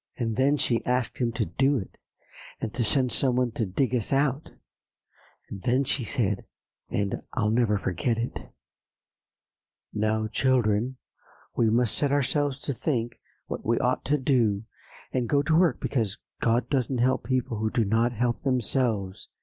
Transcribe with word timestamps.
"And 0.17 0.35
then 0.35 0.57
she 0.57 0.83
asked 0.83 1.19
Him 1.19 1.31
to 1.33 1.45
do 1.45 1.77
it, 1.77 1.95
and 2.59 2.73
to 2.73 2.83
send 2.83 3.11
some 3.11 3.35
one 3.35 3.51
to 3.51 3.67
dig 3.67 3.93
us 3.93 4.11
out; 4.11 4.49
and 5.47 5.61
then 5.61 5.83
she 5.83 6.03
said, 6.03 6.43
and 6.89 7.21
I'll 7.33 7.51
never 7.51 7.77
forget 7.77 8.17
it, 8.17 8.49
'Now, 9.93 10.25
children, 10.27 10.97
we 11.55 11.69
must 11.69 11.95
set 11.95 12.11
ourselves 12.11 12.57
to 12.61 12.73
think 12.73 13.19
what 13.45 13.63
we 13.63 13.77
ought 13.77 14.03
to 14.05 14.17
do, 14.17 14.63
and 15.13 15.29
go 15.29 15.43
to 15.43 15.55
work, 15.55 15.79
because 15.79 16.17
God 16.41 16.67
doesn't 16.67 16.97
help 16.97 17.25
people 17.25 17.57
who 17.59 17.69
do 17.69 17.85
not 17.85 18.11
help 18.11 18.41
themselves. 18.41 19.29